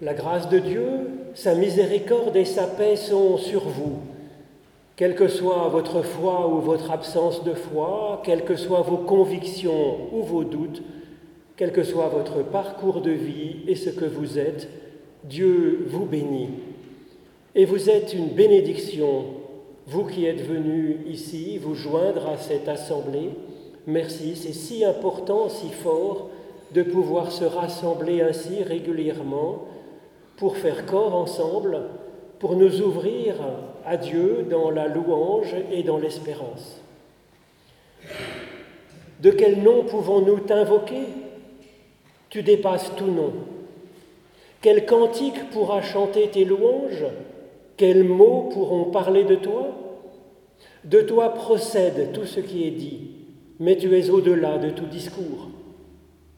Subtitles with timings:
[0.00, 0.86] La grâce de Dieu,
[1.34, 3.98] sa miséricorde et sa paix sont sur vous.
[4.94, 9.96] Quelle que soit votre foi ou votre absence de foi, quelles que soient vos convictions
[10.12, 10.82] ou vos doutes,
[11.56, 14.68] quel que soit votre parcours de vie et ce que vous êtes,
[15.24, 16.50] Dieu vous bénit.
[17.56, 19.24] Et vous êtes une bénédiction,
[19.88, 23.30] vous qui êtes venus ici vous joindre à cette assemblée.
[23.88, 26.30] Merci, c'est si important, si fort
[26.72, 29.64] de pouvoir se rassembler ainsi régulièrement
[30.38, 31.80] pour faire corps ensemble,
[32.38, 33.34] pour nous ouvrir
[33.84, 36.80] à Dieu dans la louange et dans l'espérance.
[39.20, 41.08] De quel nom pouvons-nous t'invoquer?
[42.30, 43.32] Tu dépasses tout nom.
[44.60, 47.06] Quel cantique pourra chanter tes louanges?
[47.76, 49.68] Quels mots pourront parler de toi?
[50.84, 53.10] De toi procède tout ce qui est dit,
[53.58, 55.48] mais tu es au-delà de tout discours.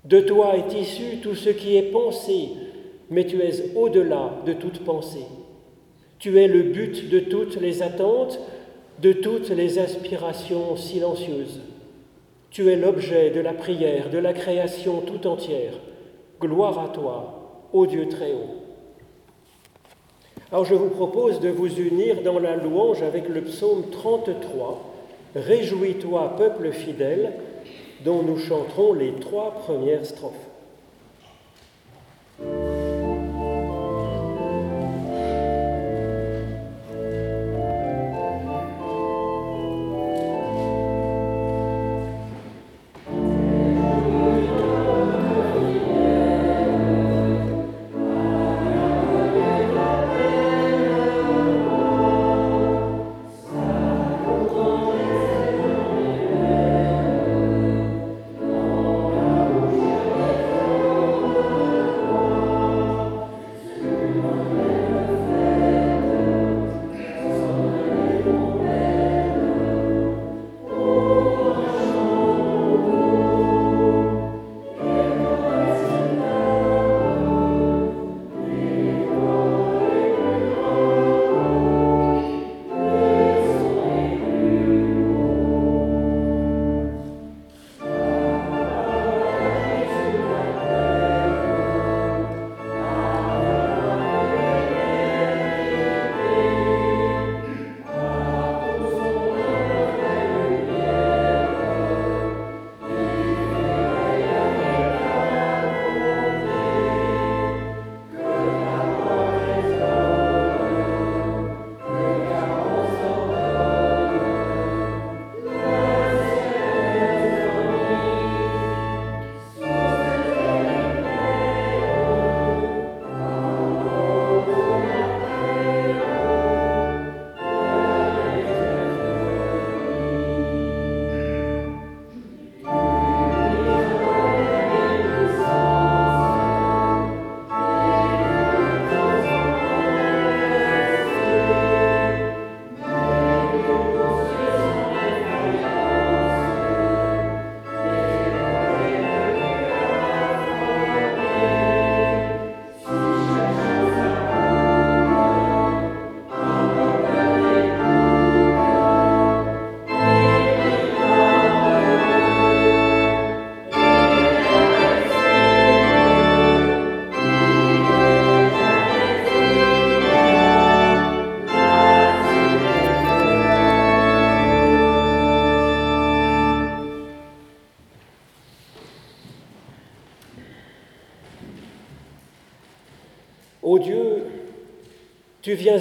[0.05, 2.49] De toi est issu tout ce qui est pensé,
[3.11, 5.27] mais tu es au-delà de toute pensée.
[6.19, 8.39] Tu es le but de toutes les attentes,
[9.01, 11.61] de toutes les aspirations silencieuses.
[12.51, 15.75] Tu es l'objet de la prière, de la création tout entière.
[16.41, 18.61] Gloire à toi, ô Dieu très haut.
[20.53, 24.91] Alors je vous propose de vous unir dans la louange avec le psaume 33,
[25.37, 27.33] Réjouis-toi, peuple fidèle,
[28.05, 30.49] dont nous chanterons les trois premières strophes.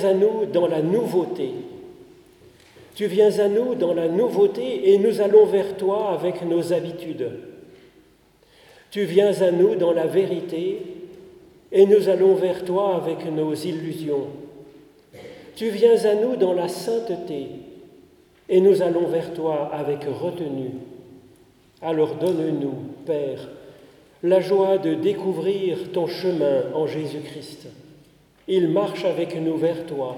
[0.05, 1.51] À nous dans la nouveauté.
[2.95, 7.29] Tu viens à nous dans la nouveauté et nous allons vers toi avec nos habitudes.
[8.91, 10.79] Tu viens à nous dans la vérité
[11.71, 14.27] et nous allons vers toi avec nos illusions.
[15.55, 17.47] Tu viens à nous dans la sainteté
[18.49, 20.71] et nous allons vers toi avec retenue.
[21.81, 22.75] Alors donne-nous,
[23.05, 23.47] Père,
[24.23, 27.67] la joie de découvrir ton chemin en Jésus-Christ.
[28.51, 30.17] Il marche avec nous vers toi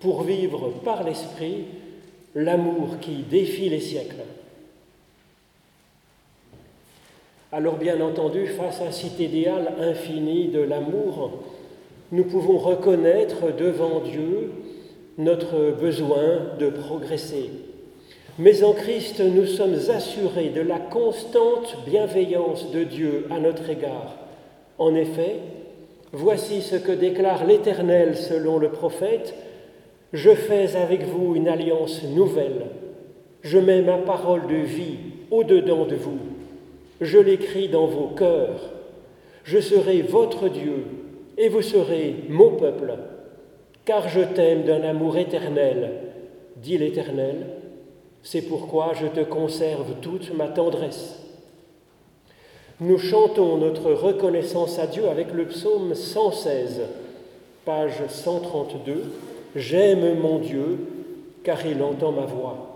[0.00, 1.64] pour vivre par l'Esprit
[2.34, 4.24] l'amour qui défie les siècles.
[7.52, 11.30] Alors bien entendu, face à cet idéal infini de l'amour,
[12.10, 14.50] nous pouvons reconnaître devant Dieu
[15.16, 17.48] notre besoin de progresser.
[18.40, 24.16] Mais en Christ, nous sommes assurés de la constante bienveillance de Dieu à notre égard.
[24.78, 25.36] En effet,
[26.12, 29.34] Voici ce que déclare l'Éternel selon le prophète.
[30.12, 32.66] Je fais avec vous une alliance nouvelle.
[33.40, 34.98] Je mets ma parole de vie
[35.30, 36.18] au-dedans de vous.
[37.00, 38.60] Je l'écris dans vos cœurs.
[39.44, 40.84] Je serai votre Dieu
[41.38, 42.94] et vous serez mon peuple,
[43.86, 45.92] car je t'aime d'un amour éternel,
[46.56, 47.46] dit l'Éternel.
[48.22, 51.18] C'est pourquoi je te conserve toute ma tendresse.
[52.82, 56.80] Nous chantons notre reconnaissance à Dieu avec le psaume 116,
[57.64, 59.04] page 132.
[59.54, 60.78] J'aime mon Dieu
[61.44, 62.71] car il entend ma voix.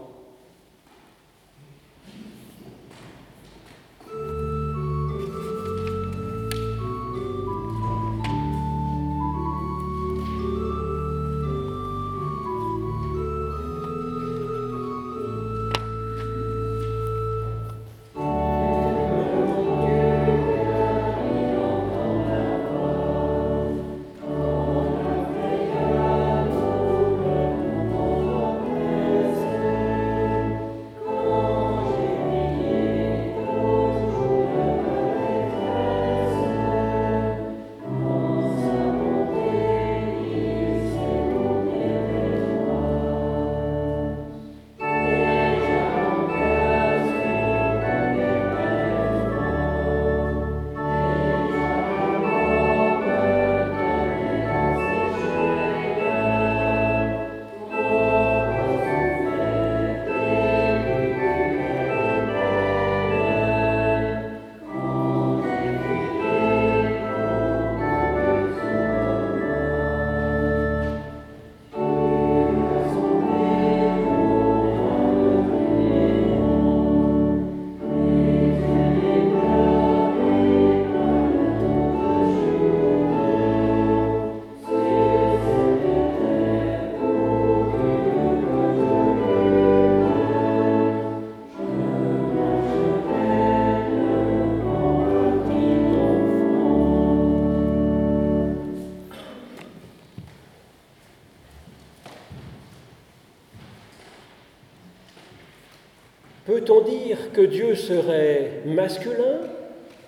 [106.66, 109.38] Peut-on dire que Dieu serait masculin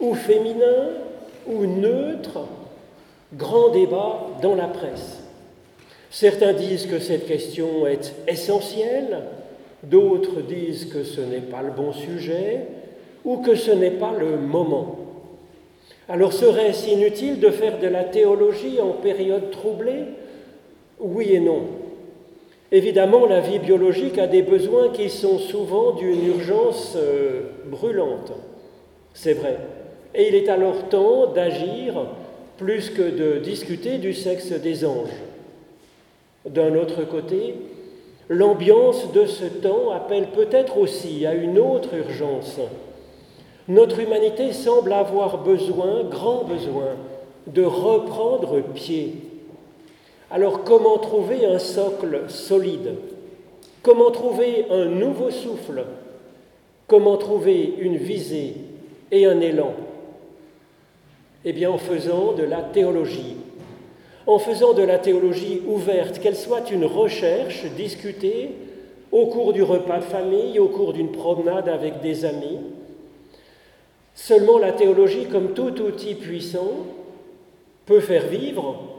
[0.01, 0.89] ou féminin
[1.47, 2.49] ou neutre?
[3.35, 5.23] Grand débat dans la presse.
[6.11, 9.21] Certains disent que cette question est essentielle,
[9.85, 12.67] d'autres disent que ce n'est pas le bon sujet
[13.25, 14.97] ou que ce n'est pas le moment.
[16.09, 20.07] Alors serait-ce inutile de faire de la théologie en période troublée?
[20.99, 21.61] Oui et non.
[22.71, 28.33] Évidemment, la vie biologique a des besoins qui sont souvent d'une urgence euh, brûlante.
[29.15, 29.57] C'est vrai.
[30.15, 31.95] Et il est alors temps d'agir
[32.59, 35.17] plus que de discuter du sexe des anges.
[36.45, 37.55] D'un autre côté,
[38.29, 42.59] l'ambiance de ce temps appelle peut-être aussi à une autre urgence.
[43.67, 46.97] Notre humanité semble avoir besoin, grand besoin,
[47.47, 49.28] de reprendre pied
[50.31, 52.95] alors comment trouver un socle solide?
[53.83, 55.85] Comment trouver un nouveau souffle?
[56.87, 58.55] Comment trouver une visée
[59.11, 59.73] et un élan?
[61.45, 63.37] Eh bien en faisant de la théologie.
[64.27, 68.51] En faisant de la théologie ouverte, qu'elle soit une recherche discutée
[69.11, 72.59] au cours du repas de famille, au cours d'une promenade avec des amis.
[74.15, 76.73] Seulement la théologie, comme tout outil puissant,
[77.87, 78.98] peut faire vivre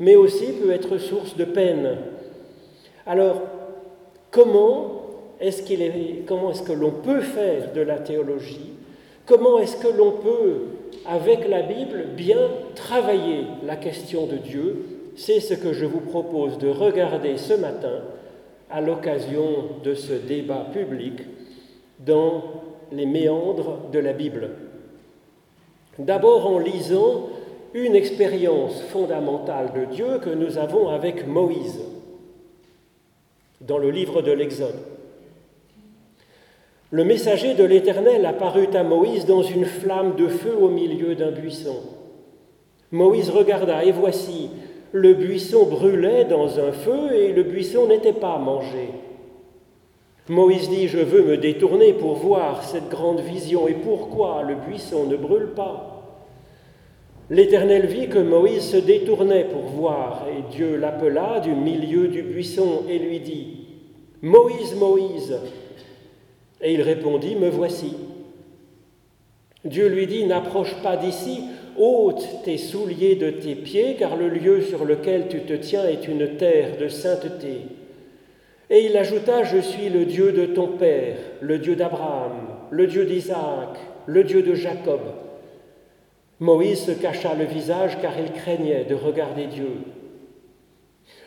[0.00, 1.98] mais aussi peut être source de peine.
[3.06, 3.42] Alors,
[4.30, 5.02] comment
[5.38, 8.72] est-ce que l'on peut faire de la théologie?
[9.26, 10.62] Comment est-ce que l'on peut,
[11.06, 14.86] avec la Bible, bien travailler la question de Dieu?
[15.16, 18.00] C'est ce que je vous propose de regarder ce matin
[18.70, 21.20] à l'occasion de ce débat public
[21.98, 22.42] dans
[22.90, 24.50] les méandres de la Bible.
[25.98, 27.28] D'abord en lisant
[27.74, 31.80] une expérience fondamentale de Dieu que nous avons avec Moïse
[33.60, 34.78] dans le livre de l'Exode.
[36.90, 41.30] Le messager de l'Éternel apparut à Moïse dans une flamme de feu au milieu d'un
[41.30, 41.76] buisson.
[42.90, 44.50] Moïse regarda et voici,
[44.90, 48.88] le buisson brûlait dans un feu et le buisson n'était pas mangé.
[50.28, 55.06] Moïse dit, je veux me détourner pour voir cette grande vision et pourquoi le buisson
[55.06, 55.99] ne brûle pas?
[57.30, 62.82] L'Éternel vit que Moïse se détournait pour voir, et Dieu l'appela du milieu du buisson
[62.88, 63.60] et lui dit,
[64.20, 65.38] Moïse, Moïse.
[66.60, 67.94] Et il répondit, Me voici.
[69.64, 71.42] Dieu lui dit, N'approche pas d'ici,
[71.78, 76.08] ôte tes souliers de tes pieds, car le lieu sur lequel tu te tiens est
[76.08, 77.60] une terre de sainteté.
[78.70, 82.32] Et il ajouta, Je suis le Dieu de ton Père, le Dieu d'Abraham,
[82.70, 85.00] le Dieu d'Isaac, le Dieu de Jacob.
[86.40, 89.72] Moïse se cacha le visage car il craignait de regarder Dieu.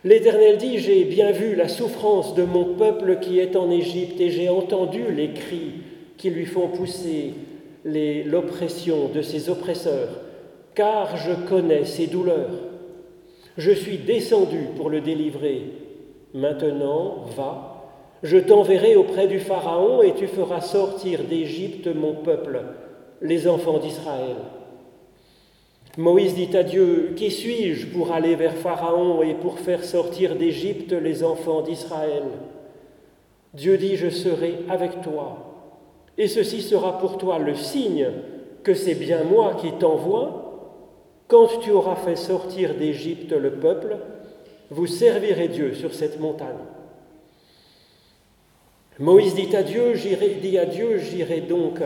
[0.04, 4.32] L'Éternel dit, J'ai bien vu la souffrance de mon peuple qui est en Égypte et
[4.32, 5.74] j'ai entendu les cris
[6.18, 7.34] qui lui font pousser
[7.86, 10.10] l'oppression de ses oppresseurs,
[10.74, 12.52] car je connais ses douleurs.
[13.58, 15.62] Je suis descendu pour le délivrer.
[16.34, 17.92] Maintenant, va,
[18.24, 22.62] je t'enverrai auprès du Pharaon et tu feras sortir d'Égypte mon peuple,
[23.22, 24.38] les enfants d'Israël.
[25.98, 30.92] Moïse dit à Dieu, Qui suis-je pour aller vers Pharaon et pour faire sortir d'Égypte
[30.92, 32.24] les enfants d'Israël?
[33.54, 35.38] Dieu dit, Je serai avec toi,
[36.18, 38.08] et ceci sera pour toi le signe
[38.64, 40.40] que c'est bien moi qui t'envoie.
[41.28, 43.98] Quand tu auras fait sortir d'Égypte le peuple,
[44.72, 46.58] vous servirez Dieu sur cette montagne.
[49.00, 51.80] Moïse dit à Dieu, j'irai, dit à Dieu, j'irai donc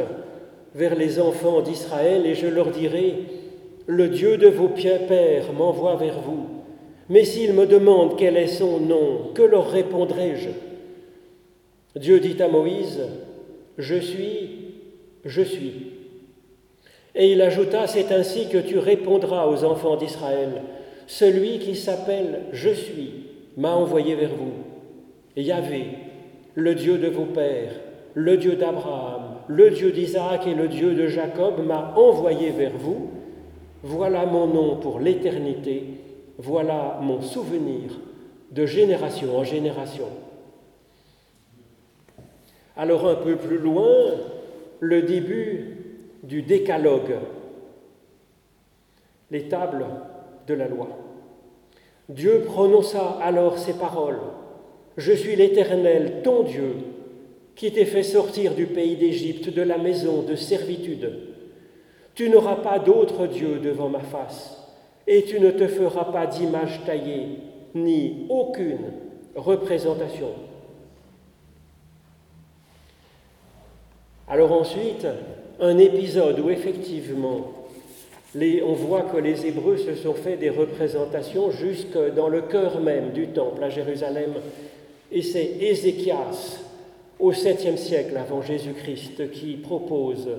[0.75, 3.36] vers les enfants d'Israël et je leur dirai,
[3.87, 6.45] le Dieu de vos pères m'envoie vers vous.
[7.09, 10.49] Mais s'ils me demandent quel est son nom, que leur répondrai-je?
[11.97, 12.99] Dieu dit à Moïse,
[13.77, 14.49] Je suis,
[15.23, 15.93] je suis.
[17.15, 20.63] Et il ajouta, C'est ainsi que tu répondras aux enfants d'Israël.
[21.07, 23.13] Celui qui s'appelle Je suis
[23.55, 24.51] m'a envoyé vers vous.
[25.37, 25.85] Yahvé,
[26.55, 27.71] le Dieu de vos pères,
[28.15, 33.11] le Dieu d'Abraham, le Dieu d'Isaac et le Dieu de Jacob m'a envoyé vers vous
[33.83, 35.83] voilà mon nom pour l'éternité,
[36.37, 37.91] voilà mon souvenir
[38.51, 40.07] de génération en génération.
[42.75, 43.87] Alors un peu plus loin,
[44.79, 45.77] le début
[46.23, 47.15] du décalogue,
[49.31, 49.85] les tables
[50.47, 50.87] de la loi.
[52.09, 54.19] Dieu prononça alors ces paroles.
[54.95, 56.75] Je suis l'Éternel, ton Dieu,
[57.55, 61.26] qui t'ai fait sortir du pays d'Égypte, de la maison de servitude.
[62.17, 64.57] Tu n'auras pas d'autre Dieu devant ma face,
[65.05, 67.37] et tu ne te feras pas d'image taillée,
[67.75, 68.91] ni aucune
[69.35, 70.29] représentation.
[74.27, 75.05] Alors ensuite,
[75.59, 77.51] un épisode où effectivement,
[78.35, 83.11] on voit que les Hébreux se sont fait des représentations jusque dans le cœur même
[83.11, 84.33] du temple à Jérusalem,
[85.11, 86.63] et c'est Ézéchias,
[87.19, 90.29] au 7e siècle avant Jésus-Christ, qui propose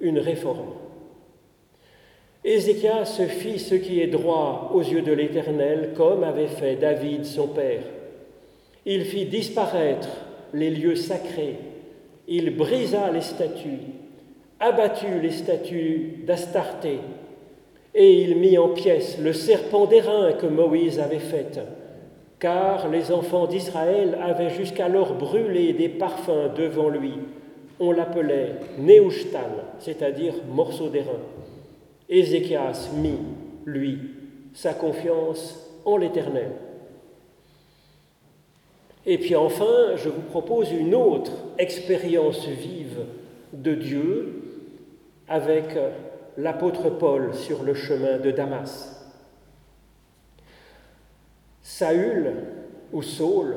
[0.00, 0.72] une réforme.
[2.44, 7.48] Ézéchias fit ce qui est droit aux yeux de l'Éternel, comme avait fait David son
[7.48, 7.82] père.
[8.86, 10.08] Il fit disparaître
[10.54, 11.56] les lieux sacrés,
[12.28, 13.80] il brisa les statues,
[14.60, 17.00] abattit les statues d'Astarté,
[17.94, 21.60] et il mit en pièces le serpent d'airain que Moïse avait fait,
[22.38, 27.14] car les enfants d'Israël avaient jusqu'alors brûlé des parfums devant lui.
[27.80, 31.20] On l'appelait Néushtan, c'est-à-dire morceau d'airain.
[32.08, 33.18] Ézéchias mit,
[33.66, 33.98] lui,
[34.54, 36.52] sa confiance en l'Éternel.
[39.06, 43.04] Et puis enfin, je vous propose une autre expérience vive
[43.52, 44.42] de Dieu
[45.28, 45.64] avec
[46.36, 48.94] l'apôtre Paul sur le chemin de Damas.
[51.62, 52.34] Saül
[52.92, 53.56] ou Saul,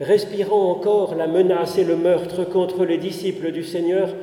[0.00, 4.14] respirant encore la menace et le meurtre contre les disciples du Seigneur,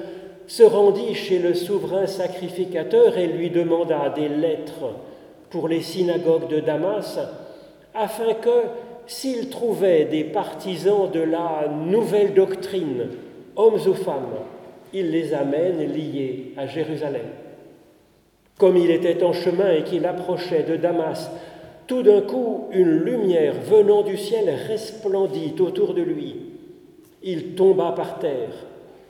[0.47, 4.93] se rendit chez le souverain sacrificateur et lui demanda des lettres
[5.49, 7.19] pour les synagogues de Damas,
[7.93, 8.63] afin que,
[9.05, 13.07] s'il trouvait des partisans de la nouvelle doctrine,
[13.55, 14.39] hommes ou femmes,
[14.93, 17.27] il les amène liés à Jérusalem.
[18.57, 21.29] Comme il était en chemin et qu'il approchait de Damas,
[21.87, 26.35] tout d'un coup une lumière venant du ciel resplendit autour de lui.
[27.23, 28.51] Il tomba par terre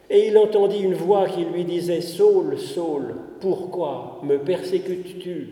[0.10, 5.48] et il entendit une voix qui lui disait, Saul, Saul, pourquoi me persécutes-tu?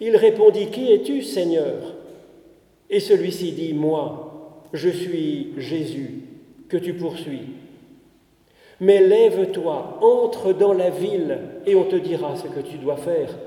[0.00, 1.94] Il répondit, Qui es-tu, Seigneur?
[2.90, 6.22] Et celui-ci dit, Moi, je suis Jésus,
[6.68, 7.48] que tu poursuis.
[8.80, 13.38] Mais lève-toi, entre dans la ville, et on te dira ce que tu dois faire.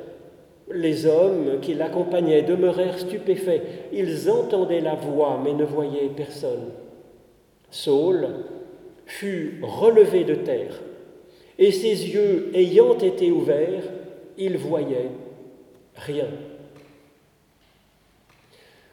[0.72, 3.62] Les hommes qui l'accompagnaient demeurèrent stupéfaits.
[3.94, 6.72] Ils entendaient la voix, mais ne voyaient personne.
[7.70, 8.28] Saul,
[9.06, 10.82] fut relevé de terre,
[11.58, 13.84] et ses yeux ayant été ouverts,
[14.38, 15.12] il voyait
[15.96, 16.28] rien.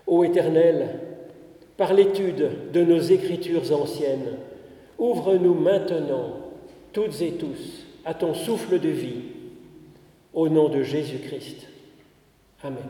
[0.06, 1.00] Ô Éternel,
[1.76, 4.36] par l'étude de nos écritures anciennes,
[4.98, 6.36] ouvre-nous maintenant,
[6.92, 9.22] toutes et tous, à ton souffle de vie,
[10.34, 11.68] Au nom de Jésus-Christ.
[12.62, 12.88] Amen.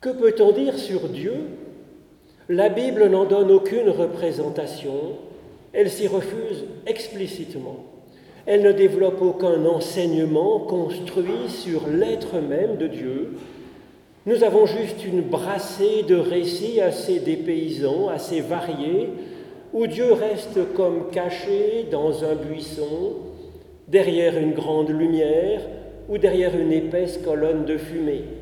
[0.00, 1.34] Que peut-on dire sur Dieu?
[2.48, 5.18] La Bible n'en donne aucune représentation,
[5.74, 7.84] elle s'y refuse explicitement.
[8.46, 13.34] Elle ne développe aucun enseignement construit sur l'être même de Dieu.
[14.24, 19.10] Nous avons juste une brassée de récits assez dépaysants, assez variés,
[19.74, 23.16] où Dieu reste comme caché dans un buisson,
[23.86, 25.60] derrière une grande lumière
[26.08, 28.39] ou derrière une épaisse colonne de fumée.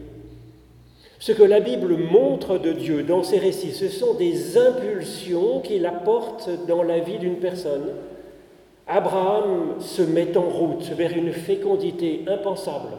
[1.20, 5.84] Ce que la Bible montre de Dieu dans ses récits, ce sont des impulsions qu'il
[5.84, 7.90] apporte dans la vie d'une personne.
[8.86, 12.94] Abraham se met en route vers une fécondité impensable.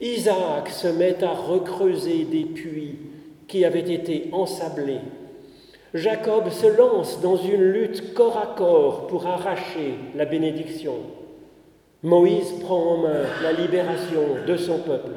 [0.00, 2.96] Isaac se met à recreuser des puits
[3.48, 5.00] qui avaient été ensablés.
[5.94, 10.94] Jacob se lance dans une lutte corps à corps pour arracher la bénédiction.
[12.02, 15.12] Moïse prend en main la libération de son peuple.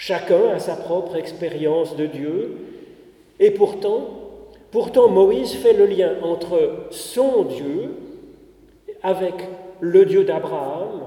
[0.00, 2.56] Chacun a sa propre expérience de Dieu.
[3.40, 4.10] Et pourtant,
[4.70, 7.96] pourtant, Moïse fait le lien entre son Dieu
[9.02, 9.34] avec
[9.80, 11.02] le Dieu d'Abraham,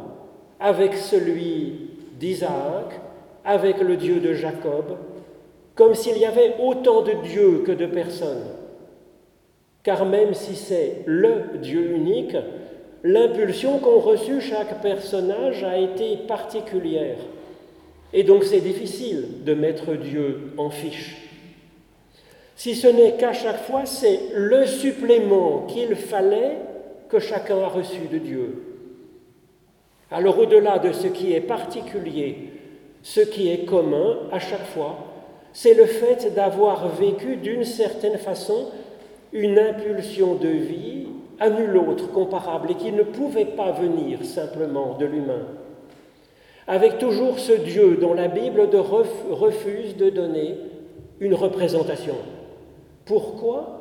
[0.59, 2.99] avec celui d'Isaac,
[3.45, 4.97] avec le Dieu de Jacob,
[5.73, 8.43] comme s'il y avait autant de dieux que de personnes.
[9.83, 12.35] Car même si c'est le Dieu unique,
[13.03, 17.17] l'impulsion qu'ont reçue chaque personnage a été particulière.
[18.13, 21.17] Et donc c'est difficile de mettre Dieu en fiche.
[22.55, 26.57] Si ce n'est qu'à chaque fois, c'est le supplément qu'il fallait
[27.09, 28.63] que chacun a reçu de Dieu.
[30.11, 32.49] Alors au-delà de ce qui est particulier,
[33.01, 34.97] ce qui est commun à chaque fois,
[35.53, 38.67] c'est le fait d'avoir vécu d'une certaine façon
[39.33, 41.07] une impulsion de vie
[41.39, 45.47] à nul autre comparable et qui ne pouvait pas venir simplement de l'humain
[46.67, 48.67] avec toujours ce Dieu dont la Bible
[49.29, 50.55] refuse de donner
[51.19, 52.15] une représentation.
[53.05, 53.77] Pourquoi?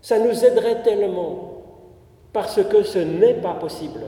[0.00, 1.62] Ça nous aiderait tellement,
[2.32, 4.00] parce que ce n'est pas possible.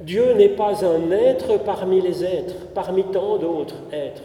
[0.00, 4.22] Dieu n'est pas un être parmi les êtres, parmi tant d'autres êtres.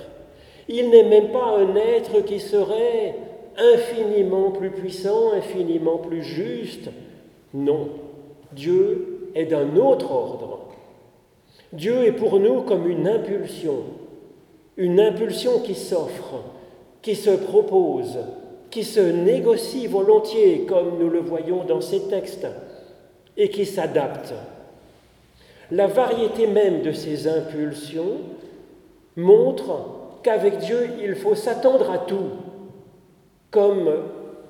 [0.70, 3.16] Il n'est même pas un être qui serait
[3.58, 6.90] infiniment plus puissant, infiniment plus juste.
[7.54, 7.90] Non,
[8.52, 10.60] Dieu est d'un autre ordre.
[11.74, 13.78] Dieu est pour nous comme une impulsion,
[14.78, 16.44] une impulsion qui s'offre,
[17.02, 18.20] qui se propose,
[18.70, 22.46] qui se négocie volontiers, comme nous le voyons dans ces textes,
[23.38, 24.36] et qui s'adapte.
[25.72, 28.20] La variété même de ces impulsions
[29.16, 29.72] montre
[30.22, 32.30] qu'avec Dieu, il faut s'attendre à tout,
[33.50, 33.90] comme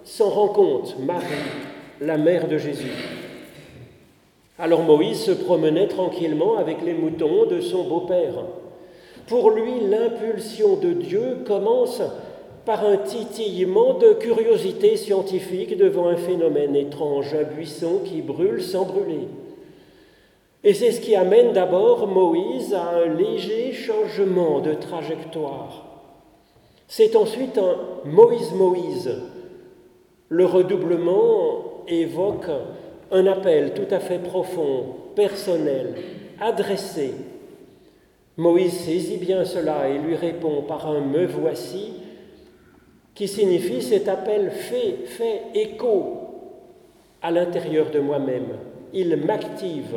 [0.03, 1.25] s'en rend compte Marie,
[2.01, 3.22] la mère de Jésus.
[4.59, 8.35] Alors Moïse se promenait tranquillement avec les moutons de son beau-père.
[9.27, 12.01] Pour lui, l'impulsion de Dieu commence
[12.65, 18.85] par un titillement de curiosité scientifique devant un phénomène étrange, un buisson qui brûle sans
[18.85, 19.27] brûler.
[20.63, 25.85] Et c'est ce qui amène d'abord Moïse à un léger changement de trajectoire.
[26.87, 29.13] C'est ensuite un Moïse-Moïse.
[30.29, 32.49] Le redoublement évoque
[33.13, 35.93] un appel tout à fait profond, personnel,
[36.41, 37.13] adressé.
[38.37, 41.93] Moïse saisit bien cela et lui répond par un me voici,
[43.13, 46.21] qui signifie cet appel fait, écho
[47.21, 48.57] à l'intérieur de moi-même.
[48.91, 49.95] Il m'active.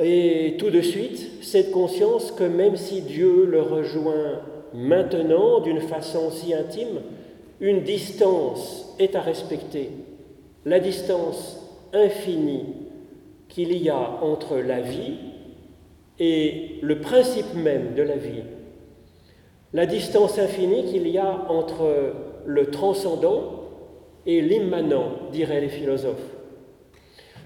[0.00, 4.40] Et tout de suite, cette conscience que même si Dieu le rejoint
[4.72, 7.00] maintenant d'une façon si intime,
[7.60, 9.90] une distance est à respecter
[10.68, 11.58] la distance
[11.94, 12.66] infinie
[13.48, 15.14] qu'il y a entre la vie
[16.18, 18.42] et le principe même de la vie,
[19.72, 22.12] la distance infinie qu'il y a entre
[22.44, 23.54] le transcendant
[24.26, 26.34] et l'immanent, diraient les philosophes.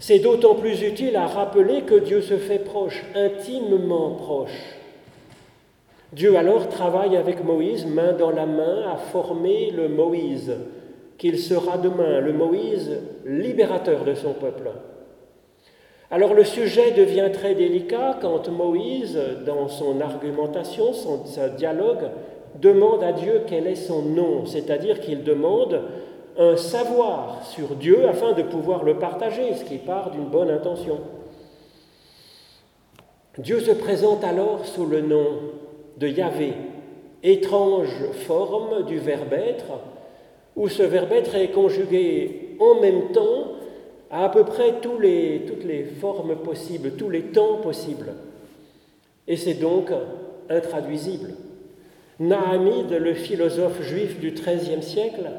[0.01, 4.79] C'est d'autant plus utile à rappeler que Dieu se fait proche, intimement proche.
[6.13, 10.57] Dieu alors travaille avec Moïse main dans la main à former le Moïse
[11.23, 14.73] qu'il sera demain, le Moïse libérateur de son peuple.
[16.11, 21.23] Alors le sujet devient très délicat quand Moïse, dans son argumentation, son,
[21.57, 22.11] dialogue,
[22.61, 25.83] demande à Dieu quel est son nom, c'est-à-dire qu'il demande
[26.37, 30.99] un savoir sur Dieu afin de pouvoir le partager, ce qui part d'une bonne intention.
[33.39, 35.27] Dieu se présente alors sous le nom
[35.99, 36.55] de Yahvé,
[37.23, 39.79] étrange forme du verbe être,
[40.57, 43.53] où ce verbe être est conjugué en même temps
[44.11, 48.13] à à peu près toutes les formes possibles, tous les temps possibles.
[49.27, 49.91] Et c'est donc
[50.51, 51.31] intraduisible.
[52.21, 55.31] Nahamid, le philosophe juif du XIIIe siècle,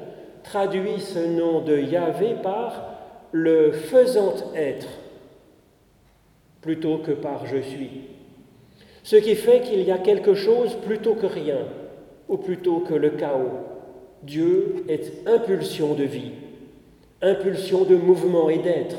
[0.43, 2.95] traduit ce nom de Yahvé par
[3.31, 4.87] le faisant être
[6.61, 8.01] plutôt que par je suis.
[9.03, 11.59] Ce qui fait qu'il y a quelque chose plutôt que rien,
[12.27, 13.72] ou plutôt que le chaos.
[14.23, 16.31] Dieu est impulsion de vie,
[17.21, 18.97] impulsion de mouvement et d'être,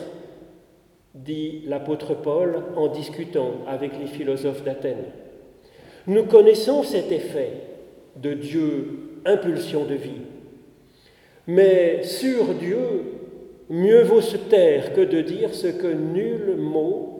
[1.15, 5.05] dit l'apôtre Paul en discutant avec les philosophes d'Athènes.
[6.07, 7.53] Nous connaissons cet effet
[8.17, 10.21] de Dieu, impulsion de vie.
[11.47, 13.05] Mais sur Dieu,
[13.71, 17.15] mieux vaut se taire que de dire ce que nul mot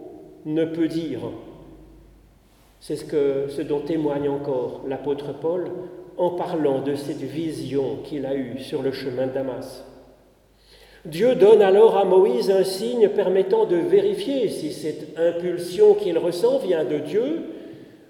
[0.45, 1.21] ne peut dire.
[2.81, 5.71] C'est ce, dont témoigne encore l'apôtre Paul
[6.17, 9.85] en parlant de cette vision qu'il a eue sur le chemin de Damas.
[11.05, 16.59] Dieu donne alors à Moïse un signe permettant de vérifier si cette impulsion qu'il ressent
[16.59, 17.43] vient de Dieu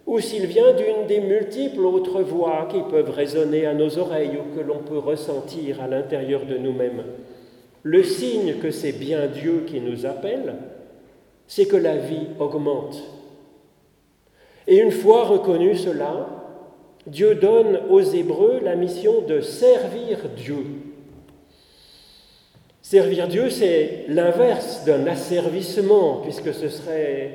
[0.06, 4.54] ou s'il vient d'une des multiples autres voix qui peuvent résonner à nos oreilles ou
[4.56, 7.04] que l'on peut ressentir à l'intérieur de nous-mêmes.
[7.82, 10.54] Le signe que c'est bien Dieu qui nous appelle,
[11.46, 13.02] c'est que la vie augmente.
[14.66, 16.43] Et une fois reconnu cela,
[17.06, 20.64] Dieu donne aux Hébreux la mission de servir Dieu.
[22.80, 27.30] Servir Dieu, c'est l'inverse d'un asservissement, puisque ce serait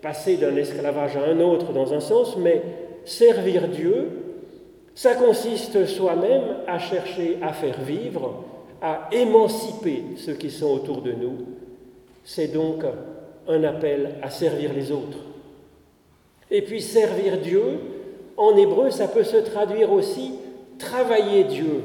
[0.00, 2.62] passer d'un esclavage à un autre dans un sens, mais
[3.04, 4.08] servir Dieu,
[4.94, 8.44] ça consiste soi-même à chercher à faire vivre,
[8.80, 11.38] à émanciper ceux qui sont autour de nous.
[12.24, 12.84] C'est donc
[13.48, 15.18] un appel à servir les autres.
[16.50, 17.78] Et puis servir Dieu,
[18.36, 20.32] en hébreu, ça peut se traduire aussi
[20.78, 21.82] travailler Dieu,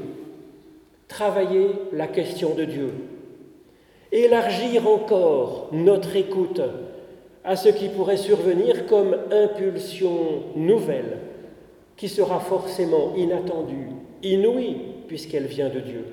[1.08, 2.94] travailler la question de Dieu,
[4.12, 6.62] élargir encore notre écoute
[7.44, 11.20] à ce qui pourrait survenir comme impulsion nouvelle,
[11.96, 13.90] qui sera forcément inattendue,
[14.24, 16.06] inouïe, puisqu'elle vient de Dieu.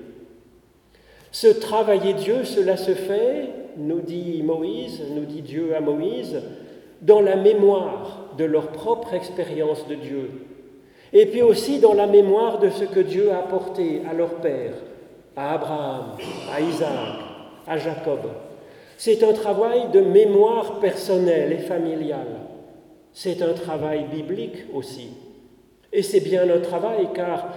[1.33, 6.40] Ce travailler Dieu, cela se fait, nous dit Moïse, nous dit Dieu à Moïse,
[7.04, 10.30] dans la mémoire de leur propre expérience de Dieu,
[11.12, 14.72] et puis aussi dans la mémoire de ce que Dieu a apporté à leur père,
[15.36, 16.16] à Abraham,
[16.52, 17.18] à Isaac,
[17.66, 18.20] à Jacob.
[18.96, 22.40] C'est un travail de mémoire personnelle et familiale.
[23.12, 25.08] C'est un travail biblique aussi.
[25.92, 27.54] Et c'est bien un travail car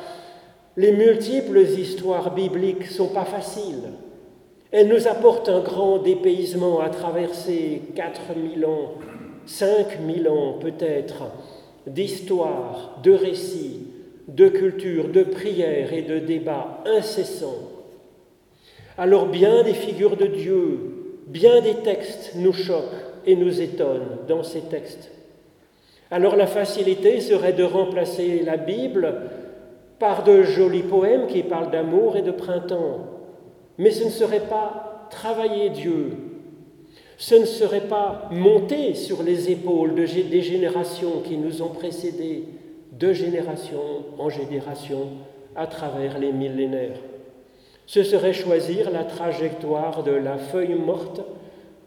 [0.76, 3.94] les multiples histoires bibliques ne sont pas faciles.
[4.72, 8.92] Elles nous apportent un grand dépaysement à traverser 4000 ans
[9.48, 11.24] 5000 ans peut-être
[11.88, 13.88] d'histoire, de récits,
[14.28, 17.72] de culture, de prières et de débats incessants.
[18.98, 20.80] Alors bien des figures de Dieu,
[21.28, 22.84] bien des textes nous choquent
[23.26, 25.12] et nous étonnent dans ces textes.
[26.12, 29.14] Alors la facilité serait de remplacer la Bible
[30.00, 33.06] par de jolis poèmes qui parlent d'amour et de printemps.
[33.78, 36.12] Mais ce ne serait pas travailler Dieu,
[37.18, 42.44] ce ne serait pas monter sur les épaules de, des générations qui nous ont précédés,
[42.92, 43.82] de génération
[44.20, 45.10] en génération,
[45.56, 47.00] à travers les millénaires.
[47.88, 51.22] Ce serait choisir la trajectoire de la feuille morte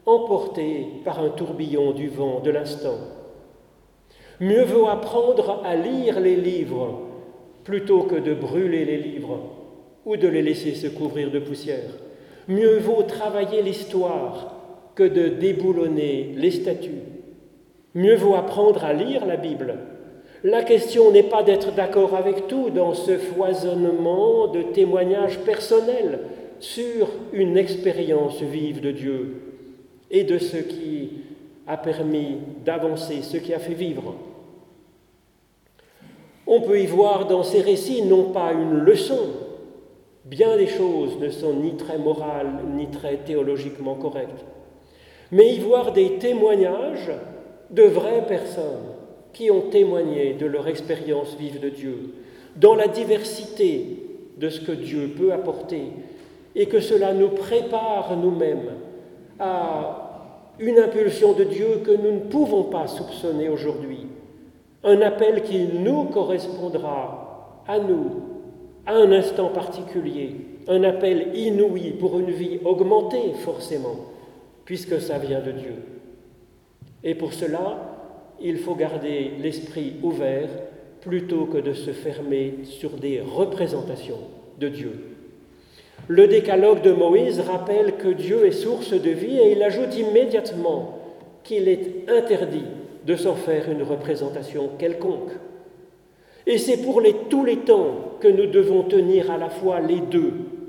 [0.04, 2.98] emportée par un tourbillon du vent de l'instant.
[4.40, 7.00] Mieux vaut apprendre à lire les livres
[7.62, 9.38] plutôt que de brûler les livres
[10.04, 11.90] ou de les laisser se couvrir de poussière.
[12.48, 14.59] Mieux vaut travailler l'histoire
[15.00, 17.00] que de déboulonner les statues.
[17.94, 19.78] Mieux vaut apprendre à lire la Bible.
[20.44, 26.18] La question n'est pas d'être d'accord avec tout dans ce foisonnement de témoignages personnels
[26.58, 29.36] sur une expérience vive de Dieu.
[30.12, 31.10] et de ce qui
[31.68, 34.16] a permis d'avancer, ce qui a fait vivre.
[36.48, 39.20] On peut y voir dans ces récits non pas une leçon,
[40.24, 44.44] bien des choses ne sont ni très morales ni très théologiquement correctes,
[45.32, 47.10] mais y voir des témoignages
[47.70, 48.90] de vraies personnes
[49.32, 52.14] qui ont témoigné de leur expérience vive de Dieu,
[52.56, 53.98] dans la diversité
[54.36, 55.84] de ce que Dieu peut apporter,
[56.56, 58.72] et que cela nous prépare nous-mêmes
[59.38, 60.10] à
[60.58, 64.06] une impulsion de Dieu que nous ne pouvons pas soupçonner aujourd'hui,
[64.82, 68.22] un appel qui nous correspondra à nous,
[68.86, 70.36] à un instant particulier,
[70.68, 74.09] un appel inouï pour une vie augmentée forcément,
[74.70, 75.74] puisque ça vient de Dieu.
[77.02, 77.76] Et pour cela,
[78.40, 80.48] il faut garder l'esprit ouvert
[81.00, 84.20] plutôt que de se fermer sur des représentations
[84.60, 84.92] de Dieu.
[86.06, 91.00] Le décalogue de Moïse rappelle que Dieu est source de vie et il ajoute immédiatement
[91.42, 92.68] qu'il est interdit
[93.04, 95.32] de s'en faire une représentation quelconque.
[96.46, 100.59] Et c'est pour tous les temps que nous devons tenir à la fois les deux.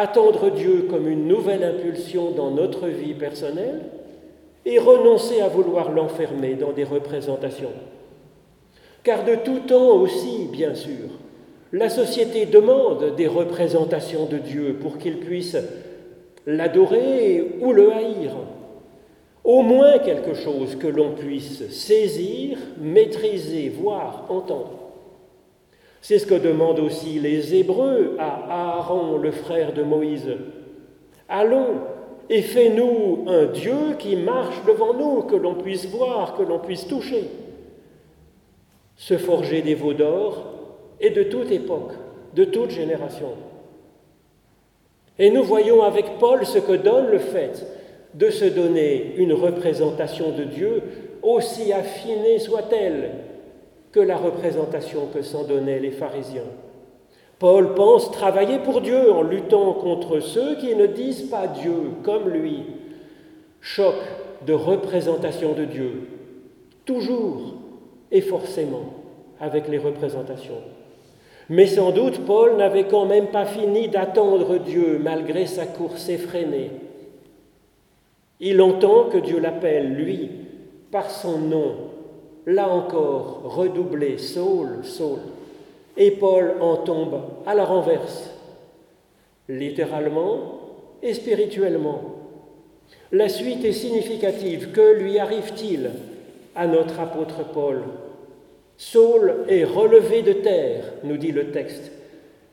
[0.00, 3.80] Attendre Dieu comme une nouvelle impulsion dans notre vie personnelle
[4.64, 7.72] et renoncer à vouloir l'enfermer dans des représentations.
[9.02, 11.08] Car de tout temps aussi, bien sûr,
[11.72, 15.56] la société demande des représentations de Dieu pour qu'il puisse
[16.46, 18.36] l'adorer ou le haïr.
[19.42, 24.87] Au moins quelque chose que l'on puisse saisir, maîtriser, voir, entendre.
[26.00, 30.30] C'est ce que demandent aussi les Hébreux à Aaron, le frère de Moïse.
[31.28, 31.80] Allons,
[32.30, 36.86] et fais-nous un Dieu qui marche devant nous, que l'on puisse voir, que l'on puisse
[36.86, 37.24] toucher.
[38.96, 40.44] Se forger des veaux d'or
[41.00, 41.92] et de toute époque,
[42.34, 43.30] de toute génération.
[45.18, 47.66] Et nous voyons avec Paul ce que donne le fait
[48.14, 50.82] de se donner une représentation de Dieu,
[51.22, 53.10] aussi affinée soit-elle
[53.92, 56.42] que la représentation que s'en donnaient les pharisiens.
[57.38, 62.28] Paul pense travailler pour Dieu en luttant contre ceux qui ne disent pas Dieu comme
[62.28, 62.64] lui.
[63.60, 63.94] Choc
[64.46, 66.08] de représentation de Dieu,
[66.84, 67.54] toujours
[68.10, 68.94] et forcément
[69.40, 70.62] avec les représentations.
[71.48, 76.70] Mais sans doute Paul n'avait quand même pas fini d'attendre Dieu malgré sa course effrénée.
[78.40, 80.30] Il entend que Dieu l'appelle, lui,
[80.90, 81.74] par son nom,
[82.48, 85.18] là encore redoublé, Saul, Saul
[85.98, 88.30] et Paul en tombe à la renverse,
[89.48, 90.60] littéralement
[91.02, 92.00] et spirituellement.
[93.12, 94.72] La suite est significative.
[94.72, 95.90] Que lui arrive-t-il
[96.54, 97.82] à notre apôtre Paul?
[98.78, 101.92] Saul est relevé de terre, nous dit le texte,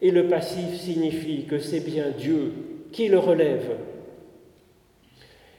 [0.01, 2.51] et le passif signifie que c'est bien Dieu
[2.91, 3.77] qui le relève.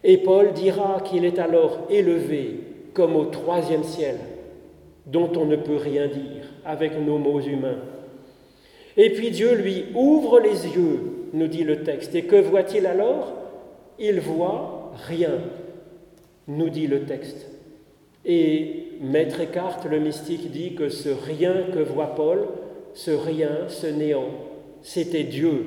[0.04, 2.65] Et Paul dira qu'il est alors élevé
[2.96, 4.16] comme au troisième ciel,
[5.04, 7.76] dont on ne peut rien dire avec nos mots humains.
[8.96, 12.14] Et puis Dieu lui ouvre les yeux, nous dit le texte.
[12.14, 13.34] Et que voit-il alors?
[13.98, 15.38] Il voit rien,
[16.48, 17.46] nous dit le texte.
[18.24, 22.46] Et Maître Eckhart, le mystique, dit que ce rien que voit Paul,
[22.94, 24.30] ce rien, ce néant,
[24.80, 25.66] c'était Dieu.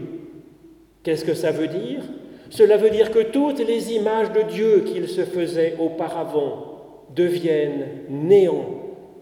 [1.04, 2.02] Qu'est-ce que ça veut dire?
[2.50, 6.70] Cela veut dire que toutes les images de Dieu qu'il se faisait auparavant
[7.16, 8.66] deviennent néant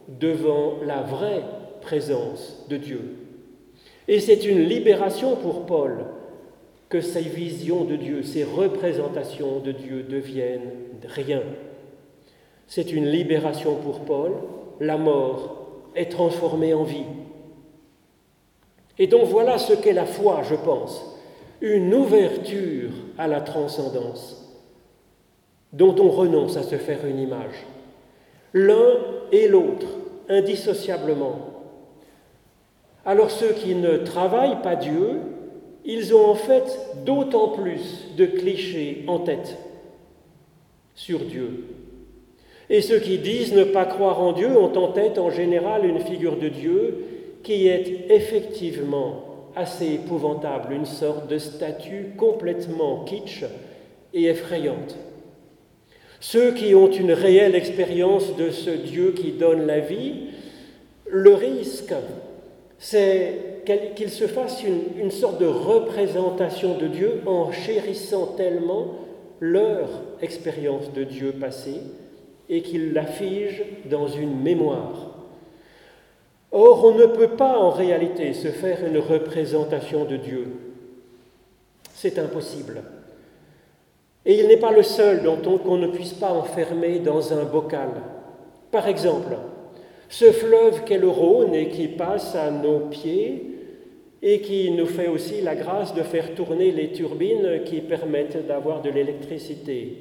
[0.07, 1.43] devant la vraie
[1.81, 3.01] présence de Dieu.
[4.07, 6.05] Et c'est une libération pour Paul
[6.89, 10.71] que ces visions de Dieu, ces représentations de Dieu deviennent
[11.03, 11.41] rien.
[12.67, 14.33] C'est une libération pour Paul.
[14.79, 15.57] La mort
[15.95, 17.05] est transformée en vie.
[18.99, 21.03] Et donc voilà ce qu'est la foi, je pense.
[21.61, 24.43] Une ouverture à la transcendance
[25.73, 27.65] dont on renonce à se faire une image.
[28.53, 28.97] L'un
[29.31, 29.87] et l'autre,
[30.29, 31.57] indissociablement,
[33.05, 35.21] alors ceux qui ne travaillent pas Dieu,
[35.85, 39.57] ils ont en fait d'autant plus de clichés en tête
[40.93, 41.65] sur Dieu.
[42.69, 46.01] Et ceux qui disent ne pas croire en Dieu ont en tête en général une
[46.01, 47.05] figure de Dieu
[47.43, 49.23] qui est effectivement
[49.55, 53.45] assez épouvantable, une sorte de statue complètement kitsch
[54.13, 54.97] et effrayante.
[56.19, 60.13] Ceux qui ont une réelle expérience de ce Dieu qui donne la vie,
[61.05, 61.93] le risque
[62.79, 63.63] c'est
[63.95, 68.95] qu'il se fasse une, sorte de représentation de Dieu en chérissant tellement
[69.39, 69.89] leur
[70.21, 71.81] expérience de Dieu passé
[72.49, 75.15] et qu'il la fige dans une mémoire.
[76.51, 80.47] Or, on ne peut pas en réalité se faire une représentation de Dieu.
[81.93, 82.83] C'est impossible.
[84.27, 87.45] Et il n'est pas le seul dont on, qu'on ne puisse pas enfermer dans un
[87.45, 87.87] bocal.
[88.71, 89.37] Par exemple,
[90.09, 93.45] ce fleuve qu'est le Rhône et qui passe à nos pieds
[94.21, 98.81] et qui nous fait aussi la grâce de faire tourner les turbines qui permettent d'avoir
[98.81, 99.93] de l'électricité.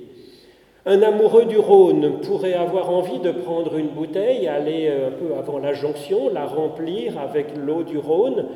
[0.86, 5.58] Un amoureux du Rhône pourrait avoir envie de prendre une bouteille, aller un peu avant
[5.58, 8.46] la jonction, la remplir avec l'eau du Rhône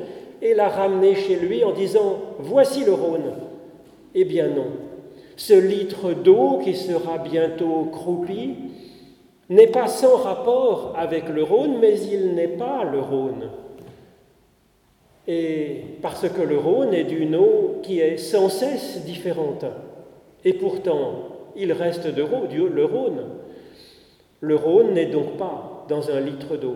[0.41, 3.19] et la ramener chez lui en disant⁇ Voici le Rhône⁇
[4.15, 4.90] Eh bien non.
[5.43, 8.53] Ce litre d'eau qui sera bientôt croupi
[9.49, 13.49] n'est pas sans rapport avec le Rhône, mais il n'est pas le Rhône.
[15.27, 19.65] Et parce que le Rhône est d'une eau qui est sans cesse différente.
[20.45, 23.23] Et pourtant, il reste de le Rhône.
[24.41, 26.75] Le Rhône n'est donc pas dans un litre d'eau.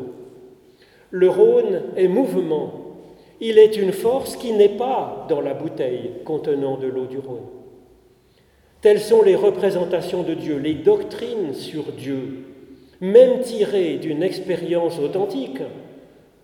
[1.11, 2.71] Le Rhône est mouvement.
[3.39, 7.54] Il est une force qui n'est pas dans la bouteille contenant de l'eau du Rhône.
[8.85, 12.43] Telles sont les représentations de Dieu, les doctrines sur Dieu,
[13.01, 15.57] même tirées d'une expérience authentique.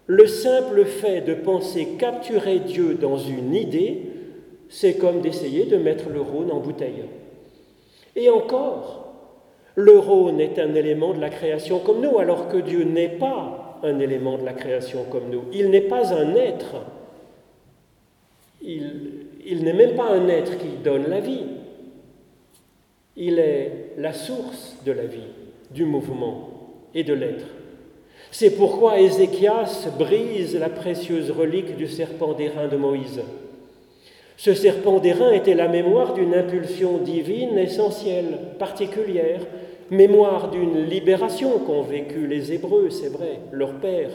[0.07, 4.01] Le simple fait de penser capturer Dieu dans une idée,
[4.69, 7.03] c'est comme d'essayer de mettre le Rhône en bouteille.
[8.15, 9.13] Et encore,
[9.75, 13.79] le Rhône est un élément de la création comme nous, alors que Dieu n'est pas
[13.83, 15.43] un élément de la création comme nous.
[15.53, 16.77] Il n'est pas un être.
[18.63, 21.60] Il, n'est même pas un être qui donne la vie.
[23.17, 25.19] Il est la source de la vie,
[25.69, 26.49] du mouvement
[26.95, 27.45] et de l'être.
[28.31, 33.21] C'est pourquoi Ézéchias brise la précieuse relique du serpent d'airain de Moïse.
[34.37, 39.41] Ce serpent d'airain était la mémoire d'une impulsion divine essentielle, particulière,
[39.89, 44.11] mémoire d'une libération qu'ont vécu les Hébreux, c'est vrai, leur père.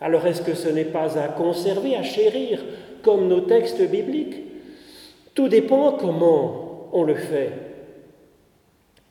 [0.00, 2.62] Alors est-ce que ce n'est pas à conserver, à chérir,
[3.02, 4.42] comme nos textes bibliques?
[5.32, 7.65] Tout dépend comment on le fait.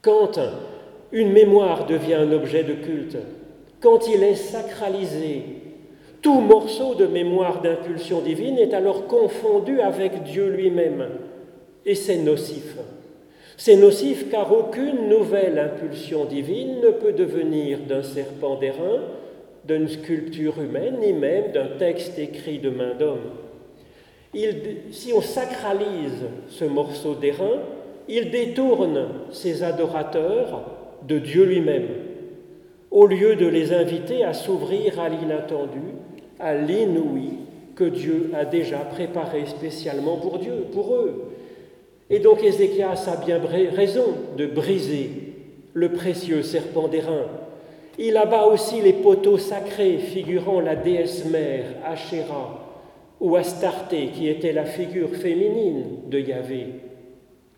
[0.05, 0.39] Quand
[1.11, 3.17] une mémoire devient un objet de culte,
[3.79, 5.41] quand il est sacralisé,
[6.21, 11.07] tout morceau de mémoire d'impulsion divine est alors confondu avec Dieu lui-même,
[11.87, 12.75] et c'est nocif.
[13.57, 19.01] C'est nocif car aucune nouvelle impulsion divine ne peut devenir d'un serpent d'airain,
[19.63, 23.31] d'une sculpture humaine, ni même d'un texte écrit de main d'homme.
[24.91, 27.59] si on sacralise ce morceau d'airain,
[28.07, 30.63] il détourne ses adorateurs
[31.07, 31.87] de Dieu lui-même,
[32.91, 35.81] au lieu de les inviter à s'ouvrir à l'inattendu
[36.39, 37.31] à l'inouï
[37.75, 41.31] que Dieu a déjà préparé spécialement pour Dieu, pour eux.
[42.09, 43.39] Et donc Ézéchias a bien
[43.75, 44.05] raison
[44.37, 45.09] de briser
[45.73, 47.25] le précieux serpent d'airain.
[47.97, 52.61] Il abat aussi les poteaux sacrés figurant la déesse mère, Asherah,
[53.19, 56.67] ou Astarté, qui était la figure féminine de Yahvé,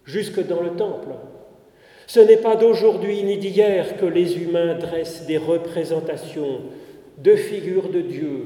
[0.08, 1.10] jusque dans le temple.
[2.08, 6.62] Ce n'est pas d'aujourd'hui ni d'hier que les humains dressent des représentations
[7.18, 8.46] de figures de Dieu,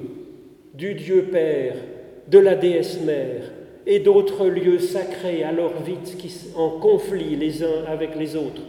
[0.73, 1.75] du Dieu Père,
[2.27, 3.43] de la déesse Mère
[3.85, 6.17] et d'autres lieux sacrés alors vite
[6.55, 8.63] en conflit les uns avec les autres.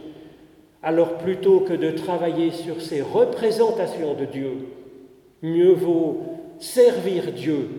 [0.83, 4.51] Alors plutôt que de travailler sur ces représentations de Dieu,
[5.41, 6.21] mieux vaut
[6.59, 7.69] servir Dieu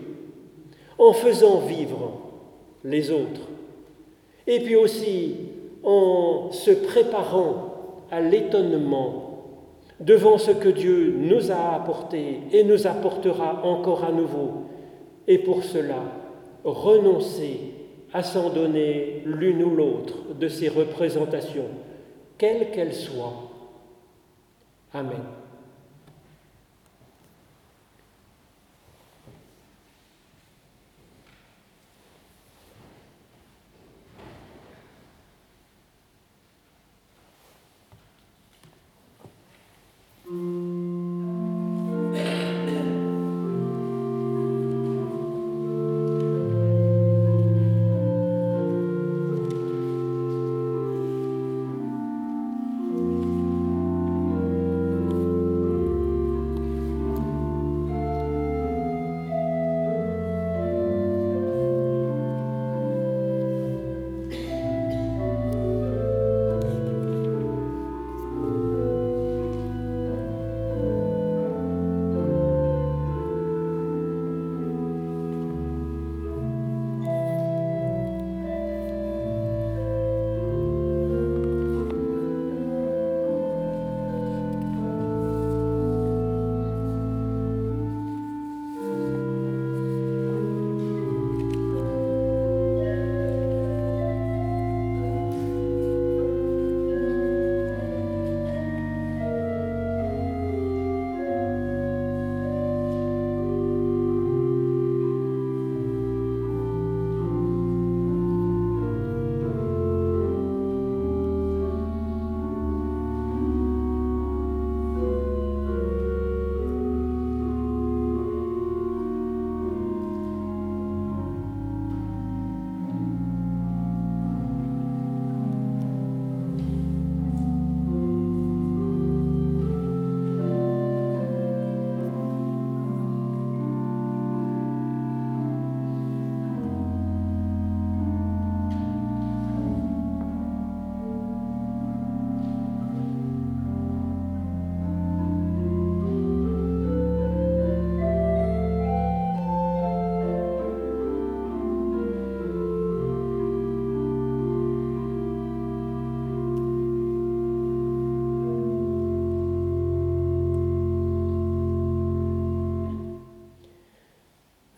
[0.97, 2.19] en faisant vivre
[2.83, 3.49] les autres.
[4.47, 5.35] Et puis aussi
[5.83, 7.73] en se préparant
[8.11, 9.25] à l'étonnement
[9.99, 14.65] devant ce que Dieu nous a apporté et nous apportera encore à nouveau.
[15.27, 16.01] Et pour cela,
[16.63, 17.59] renoncer
[18.13, 21.69] à s'en donner l'une ou l'autre de ces représentations,
[22.37, 23.51] quelles qu'elles soient.
[24.93, 25.21] Amen.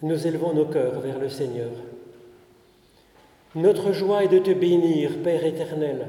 [0.08, 1.70] Nous élevons nos cœurs vers le Seigneur.
[3.56, 6.08] Notre joie est de te bénir, Père éternel.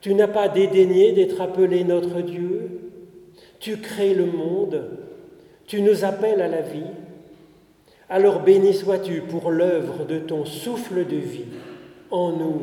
[0.00, 2.92] Tu n'as pas dédaigné d'être appelé notre Dieu.
[3.58, 4.84] Tu crées le monde.
[5.66, 6.90] Tu nous appelles à la vie.
[8.08, 11.46] Alors béni sois-tu pour l'œuvre de ton souffle de vie
[12.10, 12.62] en nous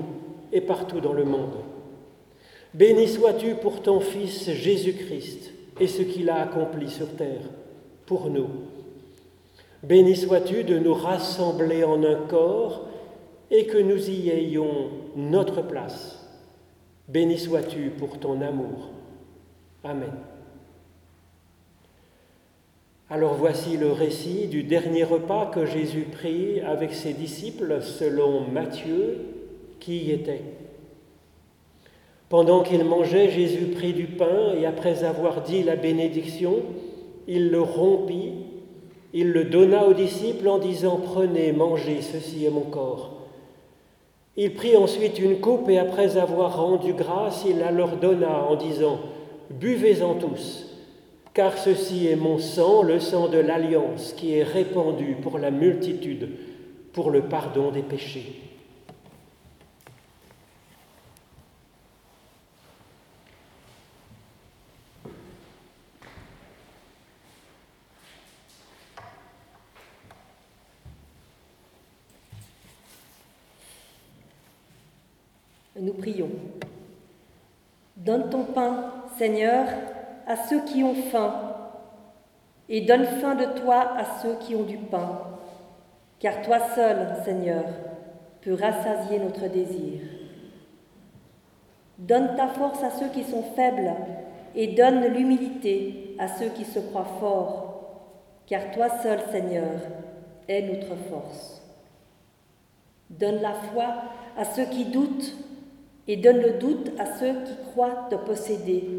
[0.53, 1.57] et partout dans le monde.
[2.73, 7.41] Béni sois-tu pour ton Fils Jésus-Christ et ce qu'il a accompli sur terre
[8.05, 8.47] pour nous.
[9.83, 12.87] Béni sois-tu de nous rassembler en un corps
[13.51, 16.25] et que nous y ayons notre place.
[17.09, 18.89] Béni sois-tu pour ton amour.
[19.83, 20.13] Amen.
[23.09, 29.17] Alors voici le récit du dernier repas que Jésus prit avec ses disciples selon Matthieu,
[29.81, 30.41] qui y était.
[32.29, 36.63] Pendant qu'il mangeait, Jésus prit du pain et après avoir dit la bénédiction,
[37.27, 38.42] il le rompit,
[39.13, 43.11] il le donna aux disciples en disant, Prenez, mangez, ceci est mon corps.
[44.35, 48.55] Il prit ensuite une coupe et après avoir rendu grâce, il la leur donna en
[48.55, 48.99] disant,
[49.51, 50.65] Buvez-en tous,
[51.35, 56.29] car ceci est mon sang, le sang de l'alliance, qui est répandu pour la multitude,
[56.91, 58.43] pour le pardon des péchés.
[75.83, 75.92] Nous
[77.95, 79.67] Donne ton pain, Seigneur,
[80.27, 81.33] à ceux qui ont faim,
[82.69, 85.21] et donne faim de toi à ceux qui ont du pain,
[86.19, 87.65] car toi seul, Seigneur,
[88.41, 90.01] peux rassasier notre désir.
[91.97, 93.93] Donne ta force à ceux qui sont faibles,
[94.55, 97.69] et donne l'humilité à ceux qui se croient forts,
[98.47, 99.79] car toi seul, Seigneur,
[100.47, 101.61] es notre force.
[103.09, 103.87] Donne la foi
[104.37, 105.33] à ceux qui doutent
[106.07, 108.89] et donne le doute à ceux qui croient te posséder,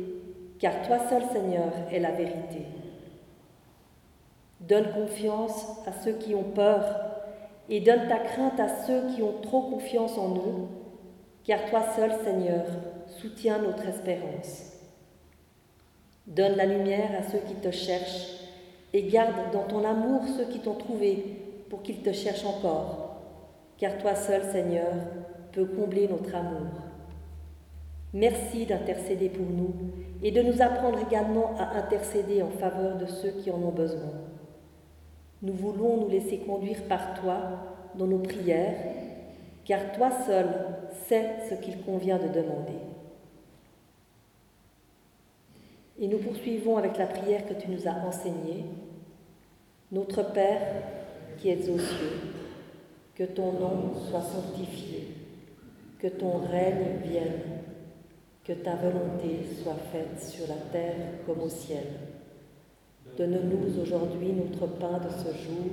[0.58, 2.66] car toi seul, Seigneur, es la vérité.
[4.60, 6.82] Donne confiance à ceux qui ont peur
[7.68, 10.68] et donne ta crainte à ceux qui ont trop confiance en nous,
[11.44, 12.64] car toi seul, Seigneur,
[13.08, 14.72] soutiens notre espérance.
[16.26, 18.40] Donne la lumière à ceux qui te cherchent
[18.94, 23.16] et garde dans ton amour ceux qui t'ont trouvé pour qu'ils te cherchent encore,
[23.76, 24.94] car toi seul, Seigneur,
[25.52, 26.83] peux combler notre amour.
[28.14, 29.74] Merci d'intercéder pour nous
[30.22, 34.12] et de nous apprendre également à intercéder en faveur de ceux qui en ont besoin.
[35.42, 37.38] Nous voulons nous laisser conduire par toi
[37.96, 38.76] dans nos prières,
[39.64, 40.46] car toi seul
[41.08, 42.78] sais ce qu'il convient de demander.
[45.98, 48.64] Et nous poursuivons avec la prière que tu nous as enseignée.
[49.90, 50.60] Notre Père
[51.38, 52.20] qui es aux cieux,
[53.16, 55.08] que ton nom soit sanctifié,
[55.98, 57.64] que ton règne vienne
[58.44, 61.86] que ta volonté soit faite sur la terre comme au ciel.
[63.16, 65.72] Donne-nous aujourd'hui notre pain de ce jour.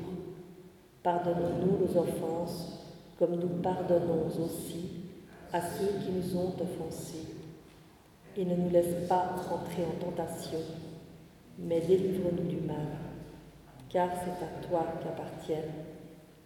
[1.03, 2.79] Pardonne-nous nos offenses,
[3.19, 4.89] comme nous pardonnons aussi
[5.51, 7.27] à ceux qui nous ont offensés.
[8.37, 10.59] Et ne nous laisse pas entrer en tentation,
[11.59, 12.87] mais délivre-nous du mal,
[13.89, 15.73] car c'est à toi qu'appartiennent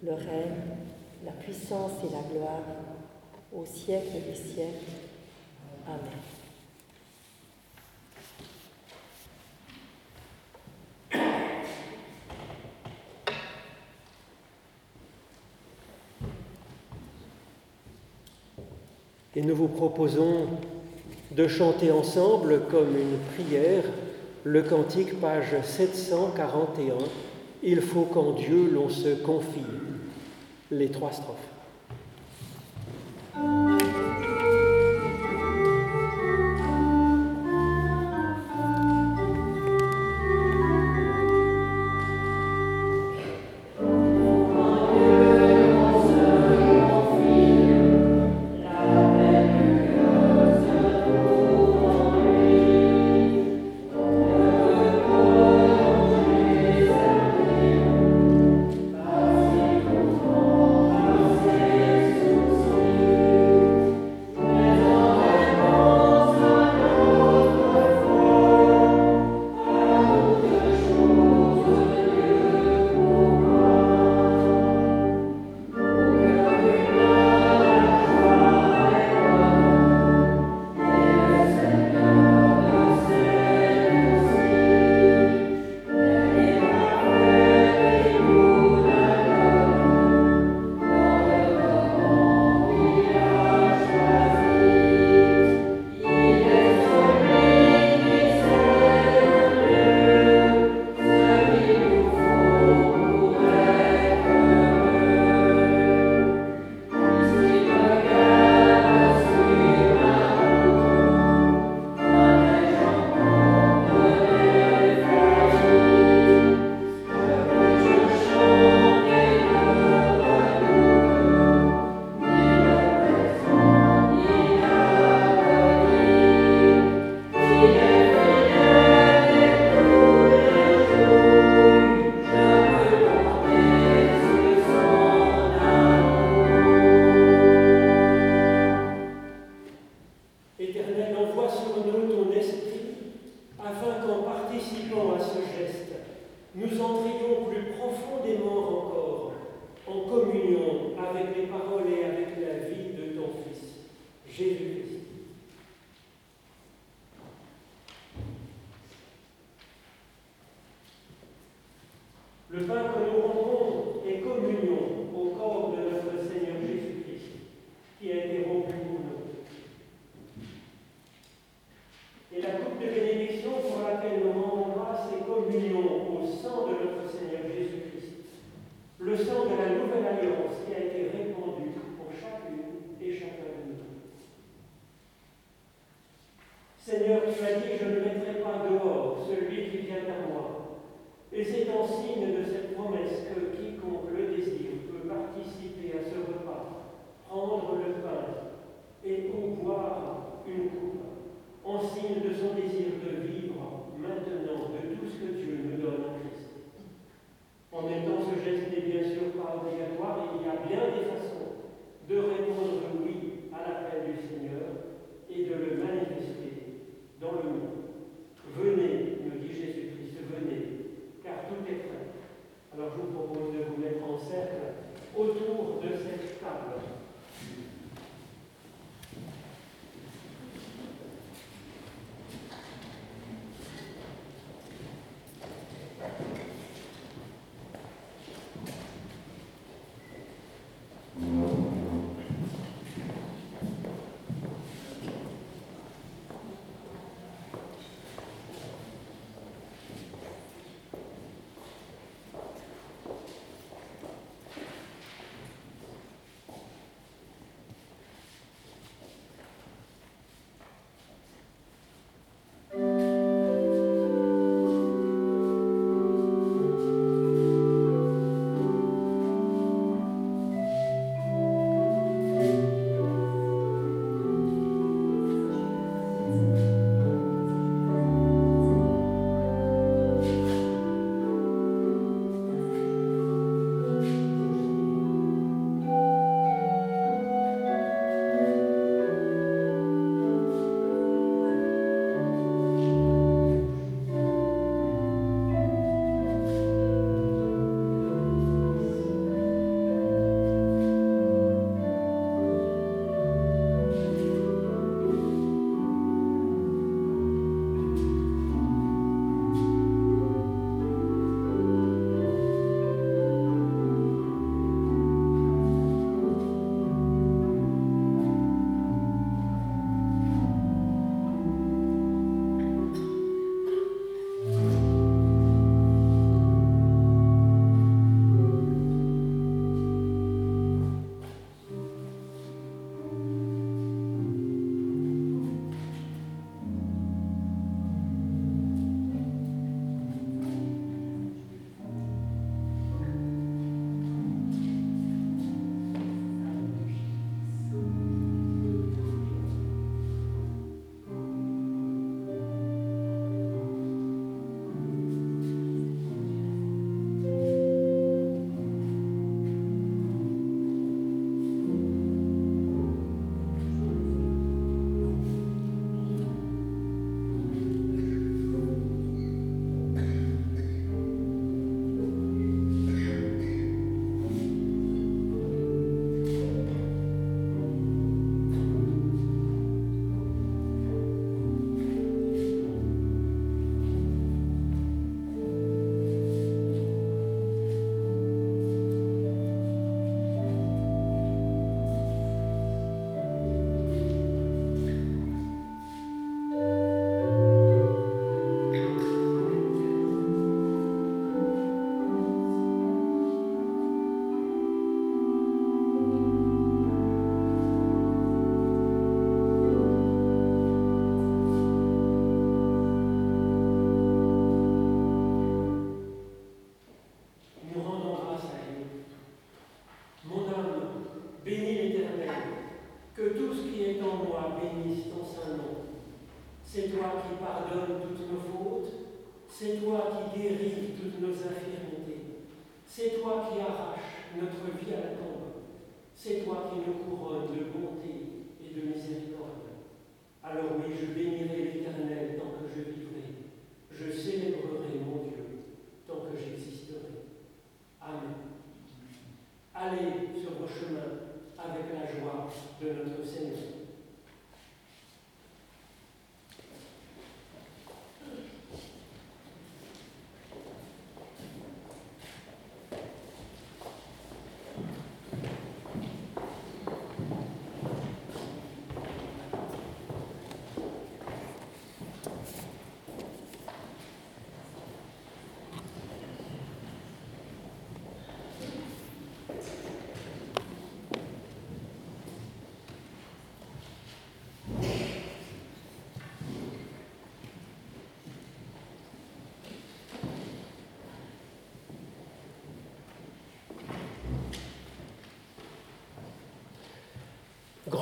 [0.01, 0.77] le règne,
[1.23, 2.63] la puissance et la gloire
[3.53, 5.04] au siècle des siècles.
[5.87, 5.99] Amen.
[19.37, 20.47] Et nous vous proposons
[21.31, 23.83] de chanter ensemble comme une prière
[24.45, 26.95] le cantique page 741
[27.63, 29.59] Il faut qu'en Dieu l'on se confie.
[30.71, 31.49] Les trois strophes.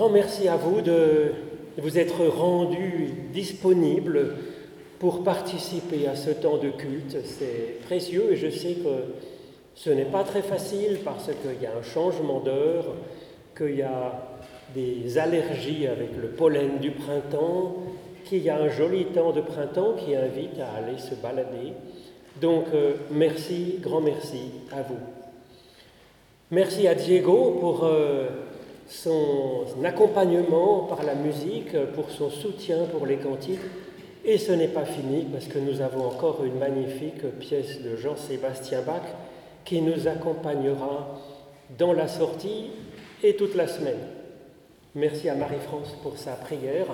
[0.03, 1.31] Grand merci à vous de
[1.77, 4.35] vous être rendu disponible
[4.99, 7.15] pour participer à ce temps de culte.
[7.23, 9.13] C'est précieux et je sais que
[9.75, 12.83] ce n'est pas très facile parce qu'il y a un changement d'heure,
[13.57, 14.27] qu'il y a
[14.75, 17.77] des allergies avec le pollen du printemps,
[18.25, 21.71] qu'il y a un joli temps de printemps qui invite à aller se balader.
[22.41, 24.99] Donc euh, merci, grand merci à vous.
[26.51, 28.27] Merci à Diego pour euh,
[28.87, 33.59] son accompagnement par la musique, pour son soutien pour les cantiques.
[34.25, 38.81] Et ce n'est pas fini parce que nous avons encore une magnifique pièce de Jean-Sébastien
[38.81, 39.03] Bach
[39.65, 41.19] qui nous accompagnera
[41.77, 42.71] dans la sortie
[43.21, 43.99] et toute la semaine.
[44.95, 46.87] Merci à Marie-France pour sa prière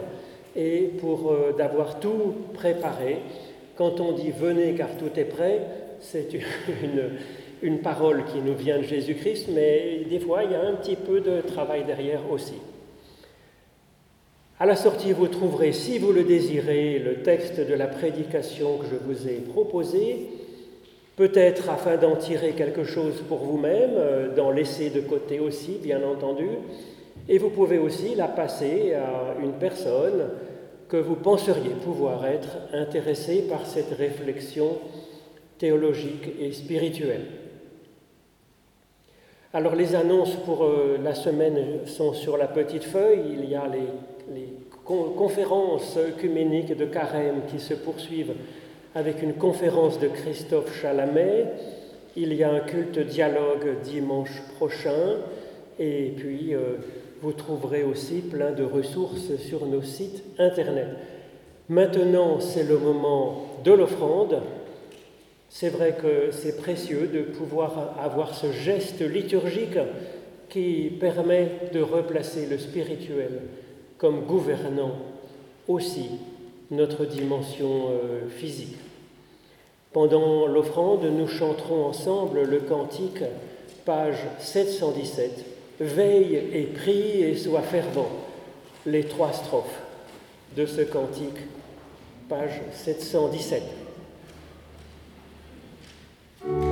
[0.56, 3.18] et pour euh, d'avoir tout préparé.
[3.76, 5.62] Quand on dit venez car tout est prêt,
[6.00, 6.30] c'est
[6.84, 7.12] une,
[7.62, 10.96] une parole qui nous vient de Jésus-Christ, mais des fois il y a un petit
[10.96, 12.56] peu de travail derrière aussi.
[14.62, 18.88] À la sortie, vous trouverez, si vous le désirez, le texte de la prédication que
[18.92, 20.28] je vous ai proposé,
[21.16, 26.04] peut-être afin d'en tirer quelque chose pour vous-même, euh, d'en laisser de côté aussi, bien
[26.04, 26.50] entendu,
[27.30, 30.30] et vous pouvez aussi la passer à une personne
[30.90, 34.78] que vous penseriez pouvoir être intéressée par cette réflexion
[35.58, 37.39] théologique et spirituelle.
[39.52, 43.34] Alors les annonces pour euh, la semaine sont sur la petite feuille.
[43.34, 44.44] Il y a les,
[44.86, 48.34] conférences œcuméniques de Carême qui se poursuivent
[48.94, 51.46] avec une conférence de Christophe Chalamet.
[52.16, 55.18] Il y a un culte dialogue dimanche prochain.
[55.80, 56.76] Et puis euh,
[57.24, 60.90] vous trouverez aussi plein de ressources sur nos sites internet.
[61.70, 64.42] Maintenant, c'est le moment de l'offrande.
[65.50, 69.80] C'est vrai que c'est précieux de pouvoir avoir ce geste liturgique
[70.50, 73.42] qui permet de replacer le spirituel
[73.98, 74.92] comme gouvernant
[75.68, 76.10] aussi
[76.72, 78.78] notre dimension euh, physique.
[79.92, 83.24] Pendant l'offrande, nous chanterons ensemble le cantique,
[83.86, 85.46] page 717,
[85.80, 88.10] Veille et prie et sois fervent,
[88.86, 89.82] les trois strophes
[90.56, 91.40] de ce cantique,
[92.28, 93.64] page 717.
[96.42, 96.69] Thank you.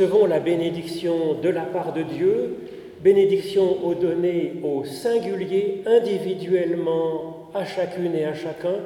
[0.00, 2.56] Recevons la bénédiction de la part de Dieu,
[3.02, 8.76] bénédiction au donné au singulier, individuellement à chacune et à chacun,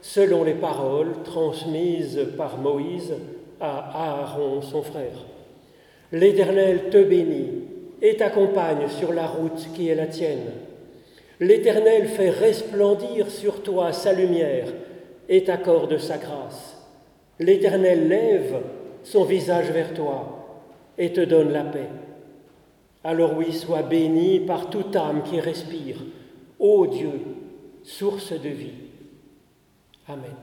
[0.00, 3.14] selon les paroles transmises par Moïse
[3.60, 5.26] à Aaron, son frère.
[6.10, 7.52] L'Éternel te bénit
[8.02, 10.50] et t'accompagne sur la route qui est la tienne.
[11.38, 14.66] L'Éternel fait resplendir sur toi sa lumière
[15.28, 16.76] et t'accorde sa grâce.
[17.38, 18.56] L'Éternel lève
[19.04, 20.37] son visage vers toi
[20.98, 21.88] et te donne la paix.
[23.04, 25.96] Alors oui, sois béni par toute âme qui respire,
[26.58, 27.20] ô Dieu,
[27.84, 28.72] source de vie.
[30.08, 30.34] Amen.